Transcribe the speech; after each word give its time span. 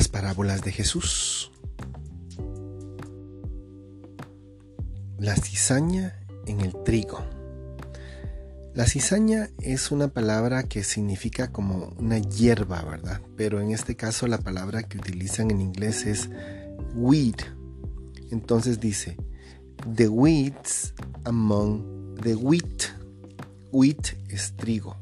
las 0.00 0.08
parábolas 0.08 0.62
de 0.62 0.72
Jesús. 0.72 1.52
La 5.18 5.36
cizaña 5.36 6.18
en 6.46 6.62
el 6.62 6.72
trigo. 6.84 7.22
La 8.72 8.86
cizaña 8.86 9.50
es 9.58 9.90
una 9.90 10.08
palabra 10.08 10.62
que 10.62 10.84
significa 10.84 11.52
como 11.52 11.92
una 11.98 12.16
hierba, 12.16 12.82
¿verdad? 12.82 13.20
Pero 13.36 13.60
en 13.60 13.72
este 13.72 13.94
caso 13.94 14.26
la 14.26 14.38
palabra 14.38 14.84
que 14.84 14.96
utilizan 14.96 15.50
en 15.50 15.60
inglés 15.60 16.06
es 16.06 16.30
weed. 16.94 17.36
Entonces 18.30 18.80
dice, 18.80 19.18
the 19.96 20.08
weeds 20.08 20.94
among 21.24 22.16
the 22.22 22.36
wheat. 22.36 22.84
Wheat 23.70 24.14
es 24.30 24.54
trigo. 24.56 24.96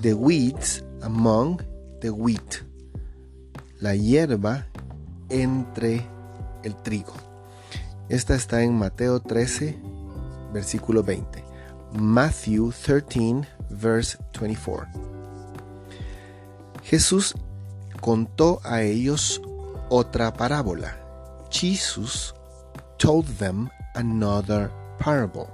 The 0.00 0.14
weeds 0.14 0.82
among 1.02 1.60
the 2.00 2.08
wheat. 2.08 2.65
La 3.80 3.94
hierba 3.94 4.66
entre 5.28 6.06
el 6.64 6.74
trigo. 6.76 7.12
Esta 8.08 8.34
está 8.34 8.62
en 8.62 8.74
Mateo 8.74 9.20
13, 9.20 9.78
versículo 10.54 11.02
20. 11.02 11.44
Matthew 11.92 12.72
13, 12.72 13.42
verse 13.68 14.16
24. 14.40 14.88
Jesús 16.84 17.34
contó 18.00 18.60
a 18.64 18.80
ellos 18.80 19.42
otra 19.90 20.32
parábola. 20.32 20.96
Jesus 21.50 22.34
told 22.96 23.26
them 23.38 23.68
another 23.94 24.70
parable. 24.98 25.48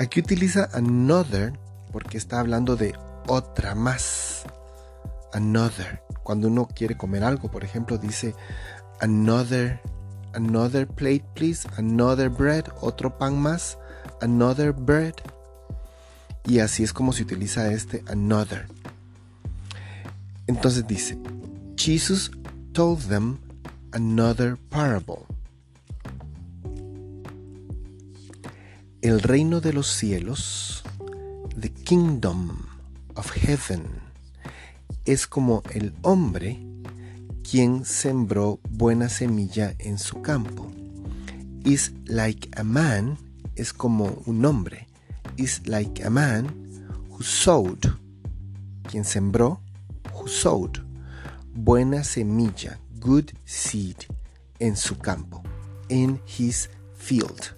Aquí 0.00 0.20
utiliza 0.20 0.68
another 0.72 1.52
porque 1.92 2.18
está 2.18 2.40
hablando 2.40 2.74
de 2.74 2.94
otra 3.28 3.74
más. 3.74 4.44
Another. 5.32 6.05
Cuando 6.26 6.48
uno 6.48 6.66
quiere 6.66 6.96
comer 6.96 7.22
algo, 7.22 7.48
por 7.52 7.62
ejemplo, 7.62 7.98
dice 7.98 8.34
another 8.98 9.80
another 10.34 10.84
plate 10.84 11.24
please, 11.36 11.68
another 11.76 12.28
bread, 12.28 12.64
otro 12.80 13.16
pan 13.16 13.40
más, 13.40 13.78
another 14.20 14.72
bread. 14.72 15.14
Y 16.44 16.58
así 16.58 16.82
es 16.82 16.92
como 16.92 17.12
se 17.12 17.22
utiliza 17.22 17.72
este 17.72 18.02
another. 18.08 18.66
Entonces 20.48 20.84
dice, 20.88 21.16
Jesus 21.76 22.32
told 22.72 23.06
them 23.08 23.38
another 23.92 24.56
parable. 24.68 25.26
El 29.00 29.20
reino 29.20 29.60
de 29.60 29.72
los 29.72 29.86
cielos, 29.86 30.82
the 31.56 31.72
kingdom 31.72 32.66
of 33.14 33.30
heaven, 33.30 34.05
es 35.06 35.26
como 35.26 35.62
el 35.72 35.94
hombre 36.02 36.60
quien 37.48 37.84
sembró 37.84 38.58
buena 38.68 39.08
semilla 39.08 39.74
en 39.78 39.98
su 39.98 40.20
campo. 40.20 40.70
Is 41.64 41.92
like 42.06 42.50
a 42.56 42.64
man 42.64 43.16
es 43.54 43.72
como 43.72 44.22
un 44.26 44.44
hombre. 44.44 44.86
Is 45.36 45.66
like 45.66 46.04
a 46.04 46.10
man 46.10 46.46
who 47.10 47.22
sowed. 47.22 47.86
Quien 48.90 49.04
sembró, 49.04 49.60
who 50.12 50.28
sowed. 50.28 50.80
Buena 51.54 52.04
semilla, 52.04 52.78
good 53.00 53.32
seed, 53.44 54.06
en 54.58 54.76
su 54.76 54.96
campo. 54.96 55.42
In 55.88 56.20
his 56.26 56.68
field. 56.94 57.54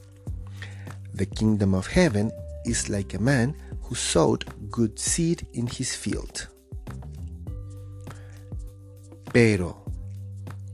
The 1.14 1.26
kingdom 1.26 1.74
of 1.74 1.86
heaven 1.86 2.30
is 2.64 2.88
like 2.88 3.14
a 3.14 3.18
man 3.18 3.54
who 3.82 3.94
sowed 3.94 4.44
good 4.70 4.98
seed 4.98 5.46
in 5.54 5.66
his 5.66 5.96
field. 5.96 6.48
Pero 9.38 9.84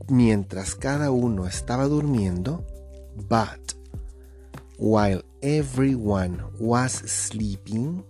mientras 0.07 0.73
cada 0.73 1.11
uno 1.11 1.45
estaba 1.45 1.85
durmiendo, 1.85 2.65
but 3.29 3.75
while 4.79 5.23
everyone 5.43 6.43
was 6.59 6.93
sleeping, 6.93 8.03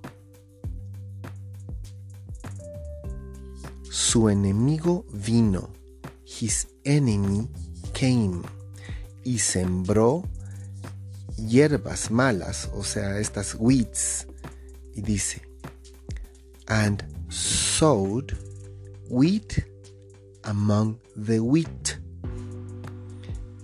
su 3.92 4.30
enemigo 4.30 5.06
vino, 5.12 5.74
his 6.24 6.70
enemy 6.86 7.50
came, 7.92 8.42
y 9.26 9.40
sembró 9.40 10.24
hierbas 11.36 12.12
malas, 12.12 12.70
o 12.74 12.86
sea, 12.86 13.20
estas 13.20 13.58
weeds, 13.60 14.26
y 14.94 15.02
dice, 15.02 15.42
and 16.68 17.04
sowed 17.28 18.38
wheat 19.10 19.75
among 20.46 21.00
the 21.16 21.40
wheat. 21.40 21.98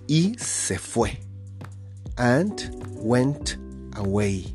Y 0.08 0.34
se 0.38 0.78
fue. 0.78 1.18
And 2.18 2.60
went 2.96 3.56
away. 3.96 4.54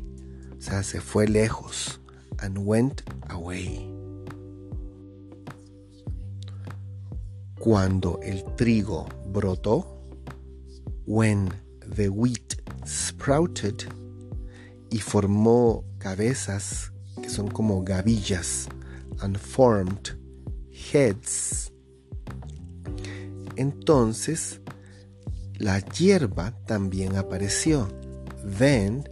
O 0.56 0.60
sea, 0.60 0.82
se 0.82 1.00
fue 1.00 1.26
lejos. 1.26 1.98
And 2.40 2.58
went 2.58 3.02
away. 3.30 3.84
Cuando 7.58 8.20
el 8.22 8.44
trigo 8.56 9.08
brotó, 9.32 9.84
when 11.06 11.50
the 11.96 12.08
wheat 12.08 12.54
sprouted 12.86 13.84
y 14.90 14.98
formó 14.98 15.84
cabezas 15.98 16.92
que 17.20 17.28
son 17.28 17.48
como 17.48 17.82
gavillas 17.82 18.68
and 19.20 19.36
formed 19.36 20.16
heads 20.70 21.72
entonces 23.58 24.60
la 25.58 25.80
hierba 25.80 26.52
también 26.66 27.16
apareció. 27.16 27.88
Then 28.58 29.08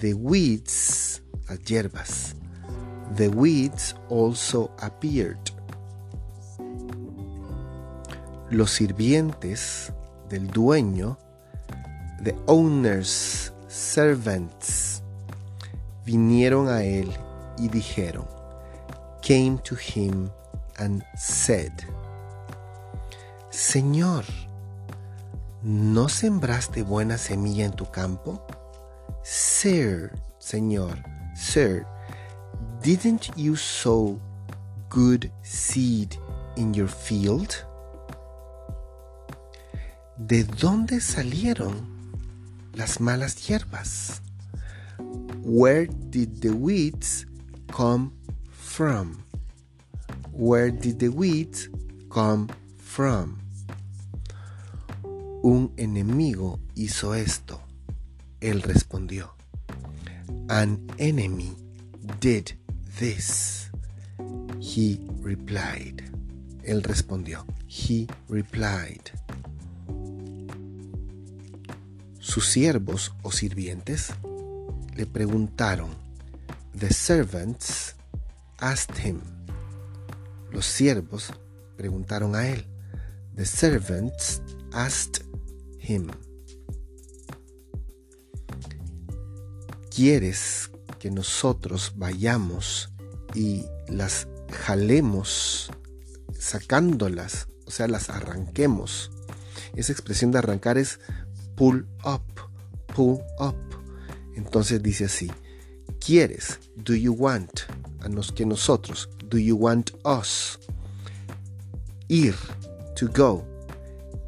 the 0.00 0.12
weeds, 0.12 1.22
las 1.48 1.58
hierbas, 1.64 2.36
the 3.16 3.28
weeds 3.28 3.96
also 4.10 4.70
appeared. 4.80 5.38
Los 8.50 8.72
sirvientes 8.72 9.92
del 10.28 10.48
dueño, 10.48 11.16
the 12.22 12.34
owner's 12.46 13.52
servants, 13.68 15.02
vinieron 16.04 16.68
a 16.68 16.84
él 16.84 17.10
y 17.56 17.68
dijeron, 17.68 18.26
came 19.22 19.58
to 19.64 19.74
him 19.76 20.28
and 20.78 21.02
said, 21.16 21.72
Señor, 23.50 24.24
¿no 25.62 26.08
sembraste 26.08 26.82
buena 26.82 27.18
semilla 27.18 27.64
en 27.64 27.72
tu 27.72 27.90
campo? 27.90 28.46
Sir, 29.24 30.12
Señor, 30.38 30.96
Sir, 31.34 31.84
didn't 32.82 33.30
you 33.36 33.56
sow 33.56 34.20
good 34.88 35.30
seed 35.42 36.16
in 36.56 36.72
your 36.72 36.88
field? 36.88 37.54
¿De 40.16 40.44
dónde 40.44 41.00
salieron 41.00 41.88
las 42.74 43.00
malas 43.00 43.34
hierbas? 43.36 44.20
Where 45.42 45.88
did 46.10 46.40
the 46.40 46.50
weeds 46.50 47.26
come 47.72 48.12
from? 48.50 49.24
Where 50.32 50.70
did 50.70 50.98
the 50.98 51.08
weeds 51.08 51.68
come 52.10 52.48
from? 52.90 53.38
Un 55.42 55.72
enemigo 55.76 56.58
hizo 56.74 57.14
esto. 57.14 57.60
Él 58.40 58.62
respondió. 58.62 59.32
An 60.48 60.86
enemy 60.98 61.54
did 62.20 62.58
this. 62.98 63.70
He 64.58 64.98
replied. 65.22 66.02
Él 66.64 66.82
respondió. 66.82 67.46
He 67.68 68.08
replied. 68.28 69.12
Sus 72.18 72.46
siervos 72.48 73.12
o 73.22 73.30
sirvientes 73.30 74.12
le 74.96 75.06
preguntaron. 75.06 75.90
The 76.76 76.92
servants 76.92 77.94
asked 78.58 78.98
him. 78.98 79.20
Los 80.50 80.66
siervos 80.66 81.32
preguntaron 81.76 82.34
a 82.34 82.48
él. 82.48 82.69
The 83.36 83.46
servants 83.46 84.42
asked 84.72 85.24
him. 85.78 86.10
¿Quieres 89.94 90.70
que 90.98 91.10
nosotros 91.10 91.92
vayamos 91.96 92.90
y 93.34 93.64
las 93.88 94.28
jalemos 94.50 95.70
sacándolas, 96.38 97.48
o 97.66 97.70
sea, 97.70 97.88
las 97.88 98.10
arranquemos? 98.10 99.10
Esa 99.74 99.92
expresión 99.92 100.32
de 100.32 100.38
arrancar 100.38 100.78
es 100.78 101.00
pull 101.56 101.86
up, 102.04 102.22
pull 102.94 103.20
up. 103.38 103.56
Entonces 104.34 104.82
dice 104.82 105.06
así, 105.06 105.30
¿quieres? 105.98 106.58
Do 106.76 106.94
you 106.94 107.12
want? 107.12 107.50
A 108.00 108.08
nos 108.08 108.32
que 108.32 108.46
nosotros, 108.46 109.08
do 109.28 109.38
you 109.38 109.56
want 109.56 109.90
us? 110.04 110.58
Ir 112.08 112.34
to 112.96 113.08
go? 113.08 113.44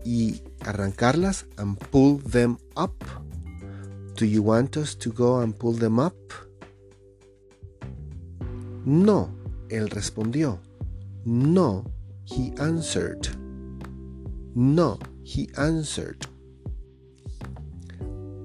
Y 0.04 0.42
arrancarlas 0.60 1.46
and 1.58 1.78
pull 1.90 2.18
them 2.18 2.58
up. 2.76 2.94
Do 4.16 4.26
you 4.26 4.42
want 4.42 4.76
us 4.76 4.94
to 4.98 5.12
go 5.12 5.40
and 5.40 5.56
pull 5.58 5.72
them 5.72 5.98
up? 5.98 6.14
No, 8.84 9.30
él 9.68 9.88
respondió. 9.90 10.58
No, 11.24 11.84
he 12.24 12.52
answered. 12.58 13.28
No, 14.54 14.98
he 15.24 15.48
answered. 15.56 16.26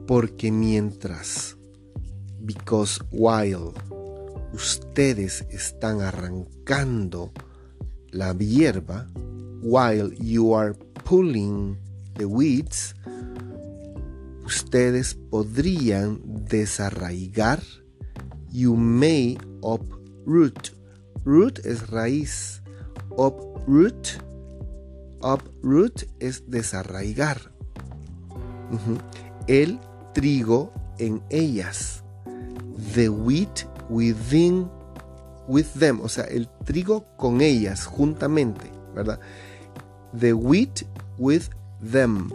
Porque 0.05 0.51
mientras, 0.51 1.57
because 2.45 2.99
while 3.11 3.73
ustedes 4.53 5.45
están 5.49 6.01
arrancando 6.01 7.31
la 8.11 8.33
hierba, 8.33 9.07
while 9.61 10.11
you 10.13 10.53
are 10.53 10.73
pulling 11.03 11.77
the 12.15 12.25
weeds, 12.25 12.95
ustedes 14.45 15.15
podrían 15.29 16.45
desarraigar. 16.45 17.61
You 18.51 18.75
may 18.75 19.37
uproot. 19.61 20.71
Root 21.23 21.59
es 21.65 21.89
raíz. 21.89 22.61
Uproot. 23.11 24.21
Uproot 25.21 26.07
es 26.19 26.49
desarraigar. 26.49 27.51
El 29.47 29.79
trigo 30.13 30.71
en 30.99 31.21
ellas. 31.29 32.03
The 32.93 33.09
wheat 33.09 33.65
within 33.89 34.69
with 35.47 35.67
them, 35.79 36.01
o 36.01 36.09
sea, 36.09 36.25
el 36.25 36.49
trigo 36.65 37.05
con 37.17 37.41
ellas 37.41 37.85
juntamente, 37.85 38.69
¿verdad? 38.97 39.19
The 40.17 40.33
wheat 40.33 40.83
with 41.17 41.49
them. 41.81 42.29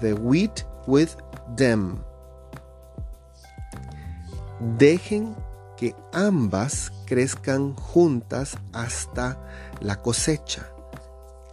The 0.00 0.14
wheat 0.14 0.64
with 0.86 1.16
them. 1.56 1.98
Dejen 4.78 5.34
que 5.76 5.94
ambas 6.12 6.92
crezcan 7.06 7.74
juntas 7.74 8.56
hasta 8.72 9.38
la 9.80 10.00
cosecha. 10.00 10.70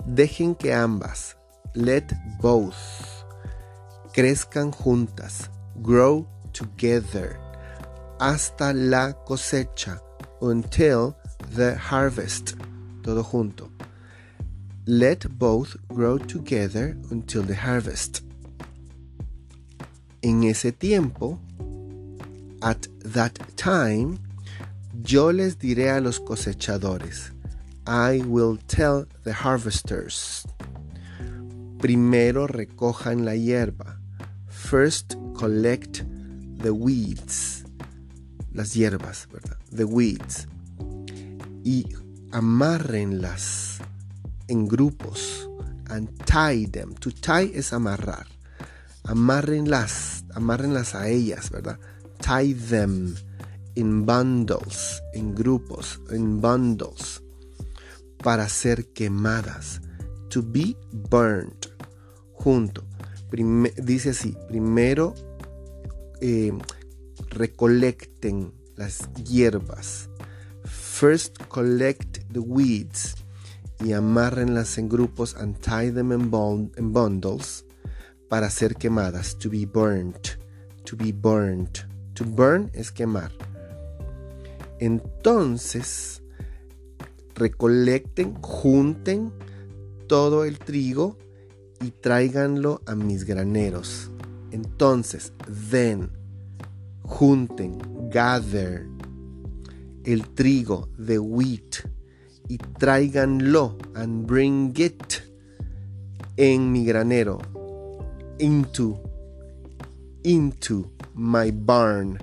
Dejen 0.05 0.55
que 0.55 0.73
ambas, 0.73 1.37
let 1.73 2.07
both, 2.41 2.75
crezcan 4.13 4.71
juntas, 4.71 5.49
grow 5.81 6.27
together, 6.53 7.39
hasta 8.19 8.73
la 8.73 9.13
cosecha, 9.25 10.01
until 10.41 11.15
the 11.55 11.75
harvest, 11.75 12.55
todo 13.03 13.23
junto. 13.23 13.69
Let 14.87 15.37
both 15.37 15.77
grow 15.89 16.17
together 16.17 16.97
until 17.11 17.43
the 17.43 17.55
harvest. 17.55 18.23
En 20.23 20.43
ese 20.43 20.71
tiempo, 20.71 21.39
at 22.63 22.87
that 23.03 23.37
time, 23.57 24.17
yo 25.03 25.31
les 25.31 25.59
diré 25.59 25.91
a 25.91 26.01
los 26.01 26.19
cosechadores, 26.19 27.31
I 27.85 28.23
will 28.25 28.57
tell 28.67 29.05
the 29.23 29.33
harvesters. 29.33 30.47
Primero 31.77 32.47
recojan 32.47 33.23
la 33.23 33.35
hierba. 33.35 33.97
First 34.47 35.15
collect 35.35 36.03
the 36.57 36.73
weeds. 36.73 37.65
Las 38.51 38.73
hierbas, 38.73 39.27
¿verdad? 39.31 39.57
The 39.71 39.85
weeds. 39.85 40.47
Y 41.63 41.85
amárrenlas 42.31 43.79
en 44.51 44.67
grupos. 44.67 45.47
And 45.89 46.07
tie 46.25 46.67
them. 46.67 46.93
To 46.95 47.11
tie 47.11 47.51
es 47.55 47.73
amarrar. 47.73 48.27
Amárrenlas. 49.03 50.23
Amárrenlas 50.35 50.93
a 50.93 51.07
ellas, 51.07 51.49
¿verdad? 51.49 51.79
Tie 52.19 52.53
them 52.53 53.15
in 53.75 54.05
bundles, 54.05 55.01
en 55.13 55.33
grupos, 55.33 55.99
en 56.11 56.39
bundles, 56.39 57.21
para 58.23 58.47
ser 58.49 58.91
quemadas. 58.93 59.81
To 60.29 60.43
be 60.43 60.75
burned. 60.91 61.67
Junto. 62.33 62.83
dice 63.77 64.09
así, 64.09 64.35
primero 64.47 65.13
eh, 66.19 66.51
recolecten 67.29 68.53
las 68.75 69.09
hierbas. 69.23 70.09
First 70.65 71.37
collect 71.47 72.19
the 72.31 72.39
weeds 72.39 73.15
y 73.83 73.93
amárrenlas 73.93 74.77
en 74.77 74.89
grupos 74.89 75.35
and 75.35 75.57
tie 75.59 75.91
them 75.91 76.11
in, 76.11 76.71
in 76.77 76.93
bundles 76.93 77.65
para 78.29 78.49
ser 78.49 78.75
quemadas. 78.75 79.37
To 79.39 79.49
be 79.49 79.65
burnt. 79.65 80.37
To 80.85 80.95
be 80.95 81.11
burnt. 81.11 81.85
To 82.15 82.25
burn 82.25 82.69
es 82.73 82.91
quemar. 82.91 83.31
Entonces, 84.79 86.21
recolecten, 87.35 88.35
junten 88.41 89.31
todo 90.07 90.43
el 90.43 90.59
trigo 90.59 91.17
y 91.79 91.91
tráiganlo 91.91 92.81
a 92.85 92.95
mis 92.95 93.25
graneros. 93.25 94.11
Entonces, 94.51 95.33
then, 95.69 96.09
junten, 97.03 97.77
gather 98.09 98.87
el 100.03 100.27
trigo, 100.33 100.89
the 100.97 101.19
wheat, 101.19 101.87
y 102.51 102.57
tráiganlo, 102.57 103.77
and 103.95 104.27
bring 104.27 104.73
it 104.77 105.21
en 106.37 106.71
mi 106.71 106.85
granero, 106.85 107.39
into, 108.39 108.99
into 110.23 110.91
my 111.13 111.51
barn 111.51 112.17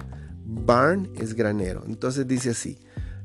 Barn 0.48 1.10
es 1.20 1.34
granero. 1.34 1.84
Entonces 1.86 2.26
dice 2.26 2.50
así. 2.50 2.78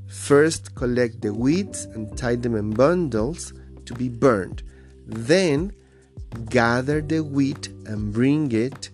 First 0.08 0.76
collect 0.76 1.22
the 1.22 1.32
weeds 1.32 1.86
and 1.96 2.16
tie 2.18 2.36
them 2.36 2.56
in 2.58 2.72
bundles 2.72 3.54
to 3.86 3.94
be 3.96 4.10
burned. 4.10 4.62
Then 5.08 5.74
gather 6.50 7.02
the 7.02 7.22
wheat 7.22 7.70
and 7.86 8.12
bring 8.12 8.52
it 8.52 8.90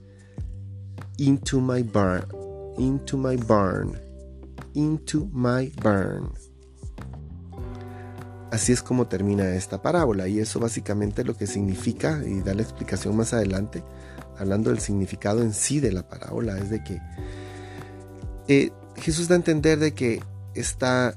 into 1.17 1.59
my 1.59 1.81
barn. 1.81 2.23
Into 2.77 3.17
my 3.17 3.35
barn. 3.35 3.99
Into 4.75 5.27
my 5.33 5.71
barn. 5.81 6.31
Así 8.51 8.71
es 8.71 8.81
como 8.81 9.07
termina 9.07 9.55
esta 9.55 9.81
parábola 9.81 10.27
y 10.27 10.39
eso 10.39 10.59
básicamente 10.59 11.23
lo 11.23 11.35
que 11.37 11.45
significa 11.45 12.21
y 12.25 12.41
da 12.41 12.55
la 12.55 12.63
explicación 12.63 13.15
más 13.15 13.33
adelante, 13.33 13.83
hablando 14.37 14.71
del 14.71 14.79
significado 14.79 15.41
en 15.41 15.53
sí 15.53 15.79
de 15.79 15.91
la 15.91 16.07
parábola, 16.07 16.57
es 16.57 16.69
de 16.69 16.83
que 16.83 16.99
eh, 18.47 18.71
Jesús 18.95 19.27
da 19.27 19.35
a 19.35 19.37
entender 19.37 19.77
de 19.77 19.93
que 19.93 20.23
está 20.55 21.15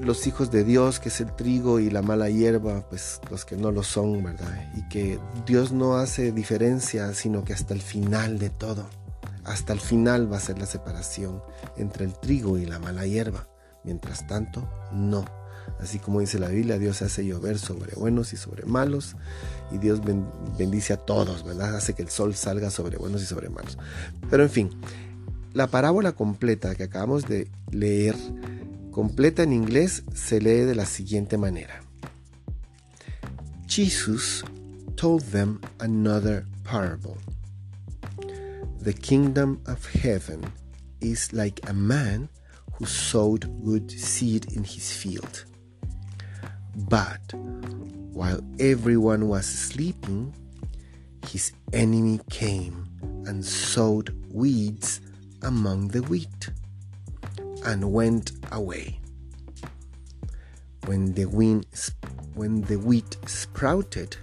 los 0.00 0.26
hijos 0.26 0.50
de 0.50 0.64
Dios, 0.64 0.98
que 0.98 1.08
es 1.08 1.20
el 1.20 1.34
trigo 1.34 1.78
y 1.78 1.90
la 1.90 2.02
mala 2.02 2.28
hierba, 2.28 2.84
pues 2.88 3.20
los 3.30 3.44
que 3.44 3.56
no 3.56 3.70
lo 3.70 3.82
son, 3.82 4.24
¿verdad? 4.24 4.70
Y 4.76 4.88
que 4.88 5.20
Dios 5.46 5.72
no 5.72 5.96
hace 5.96 6.32
diferencia, 6.32 7.14
sino 7.14 7.44
que 7.44 7.52
hasta 7.52 7.74
el 7.74 7.80
final 7.80 8.38
de 8.40 8.50
todo, 8.50 8.86
hasta 9.44 9.72
el 9.72 9.80
final 9.80 10.32
va 10.32 10.38
a 10.38 10.40
ser 10.40 10.58
la 10.58 10.66
separación 10.66 11.42
entre 11.76 12.04
el 12.04 12.14
trigo 12.14 12.58
y 12.58 12.66
la 12.66 12.78
mala 12.78 13.06
hierba. 13.06 13.48
Mientras 13.84 14.26
tanto, 14.26 14.68
no. 14.92 15.24
Así 15.80 15.98
como 15.98 16.20
dice 16.20 16.38
la 16.38 16.48
Biblia, 16.48 16.78
Dios 16.78 17.02
hace 17.02 17.26
llover 17.26 17.58
sobre 17.58 17.94
buenos 17.94 18.32
y 18.32 18.36
sobre 18.36 18.64
malos, 18.64 19.16
y 19.70 19.78
Dios 19.78 20.00
bendice 20.58 20.92
a 20.92 20.96
todos, 20.96 21.44
¿verdad? 21.44 21.76
Hace 21.76 21.94
que 21.94 22.02
el 22.02 22.08
sol 22.08 22.34
salga 22.34 22.70
sobre 22.70 22.96
buenos 22.96 23.22
y 23.22 23.26
sobre 23.26 23.48
malos. 23.48 23.76
Pero 24.30 24.42
en 24.42 24.50
fin, 24.50 24.70
la 25.52 25.66
parábola 25.66 26.12
completa 26.12 26.74
que 26.74 26.84
acabamos 26.84 27.26
de 27.26 27.50
leer, 27.70 28.16
completa 28.90 29.42
en 29.42 29.52
inglés, 29.52 30.04
se 30.14 30.40
lee 30.40 30.60
de 30.60 30.74
la 30.74 30.86
siguiente 30.86 31.36
manera. 31.36 31.80
Jesus 33.68 34.44
told 34.96 35.22
them 35.32 35.60
another 35.80 36.46
parable. 36.62 37.16
The 38.80 38.92
kingdom 38.92 39.60
of 39.66 39.84
heaven 39.86 40.42
is 41.00 41.32
like 41.32 41.60
a 41.68 41.72
man 41.72 42.28
who 42.74 42.86
sowed 42.86 43.46
good 43.64 43.90
seed 43.90 44.52
in 44.52 44.62
his 44.64 44.92
field. 44.92 45.46
But 46.76 47.32
while 47.34 48.40
everyone 48.58 49.28
was 49.28 49.46
sleeping, 49.46 50.34
his 51.28 51.52
enemy 51.72 52.20
came 52.30 52.86
and 53.26 53.44
sowed 53.44 54.14
weeds 54.30 55.00
among 55.42 55.88
the 55.88 56.02
wheat 56.02 56.50
and 57.64 57.92
went 57.92 58.32
away. 58.52 58.98
When 60.86 61.14
the, 61.14 61.26
wind, 61.26 61.66
when 62.34 62.60
the 62.62 62.76
wheat 62.76 63.16
sprouted 63.26 64.16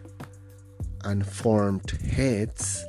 and 1.03 1.25
formed 1.25 1.89
heads, 1.91 2.86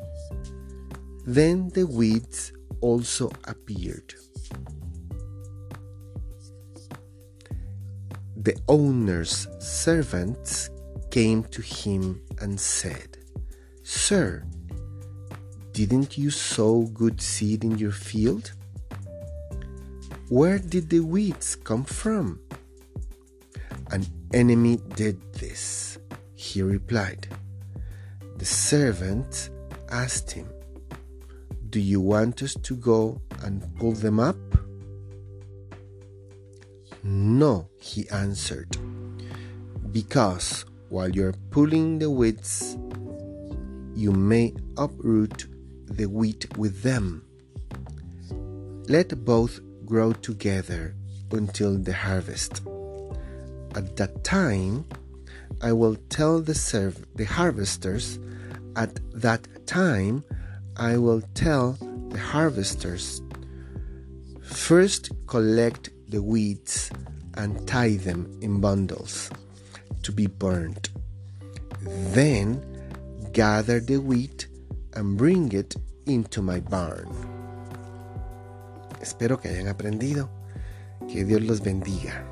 then 1.24 1.68
the 1.70 1.86
weeds 1.86 2.52
also 2.80 3.30
appeared. 3.44 4.14
The 8.42 8.58
owner's 8.66 9.46
servants 9.60 10.68
came 11.12 11.44
to 11.44 11.62
him 11.62 12.20
and 12.40 12.58
said, 12.58 13.18
Sir, 13.84 14.42
didn't 15.70 16.18
you 16.18 16.30
sow 16.30 16.82
good 16.92 17.20
seed 17.20 17.62
in 17.62 17.78
your 17.78 17.92
field? 17.92 18.50
Where 20.28 20.58
did 20.58 20.90
the 20.90 20.98
weeds 20.98 21.54
come 21.54 21.84
from? 21.84 22.40
An 23.92 24.04
enemy 24.34 24.80
did 24.96 25.20
this, 25.34 25.98
he 26.34 26.62
replied. 26.62 27.28
The 28.38 28.44
servant 28.44 29.50
asked 29.88 30.32
him, 30.32 30.48
Do 31.70 31.78
you 31.78 32.00
want 32.00 32.42
us 32.42 32.54
to 32.54 32.74
go 32.74 33.20
and 33.44 33.62
pull 33.76 33.92
them 33.92 34.18
up? 34.18 34.36
No, 37.04 37.68
he 37.78 38.08
answered, 38.10 38.76
because 39.90 40.64
while 40.88 41.10
you're 41.10 41.34
pulling 41.50 41.98
the 41.98 42.10
weeds, 42.10 42.76
you 43.94 44.12
may 44.12 44.54
uproot 44.76 45.46
the 45.86 46.06
wheat 46.06 46.56
with 46.56 46.82
them. 46.82 47.24
Let 48.88 49.24
both 49.24 49.60
grow 49.84 50.12
together 50.12 50.94
until 51.32 51.76
the 51.76 51.92
harvest. 51.92 52.62
At 53.74 53.96
that 53.96 54.22
time, 54.22 54.84
I 55.60 55.72
will 55.72 55.96
tell 56.08 56.40
the 56.40 56.54
serv- 56.54 57.04
the 57.16 57.24
harvesters. 57.24 58.18
At 58.76 59.00
that 59.12 59.66
time, 59.66 60.24
I 60.76 60.98
will 60.98 61.22
tell 61.34 61.78
the 62.10 62.18
harvesters. 62.18 63.22
First, 64.42 65.10
collect 65.26 65.90
the 66.12 66.22
weeds 66.22 66.90
and 67.34 67.66
tie 67.66 67.96
them 67.96 68.38
in 68.42 68.60
bundles 68.60 69.30
to 70.02 70.12
be 70.12 70.26
burned. 70.26 70.90
Then, 72.12 72.60
gather 73.32 73.80
the 73.80 73.96
wheat 73.96 74.46
and 74.92 75.16
bring 75.16 75.50
it 75.52 75.74
into 76.06 76.42
my 76.42 76.60
barn. 76.60 77.08
Espero 79.00 79.40
que 79.40 79.50
hayan 79.50 79.68
aprendido. 79.68 80.28
Que 81.08 81.24
Dios 81.24 81.42
los 81.42 81.60
bendiga. 81.60 82.22